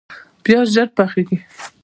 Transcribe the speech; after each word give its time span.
پیاز 0.43 0.67
ژر 0.73 0.87
پخیږي 0.97 1.37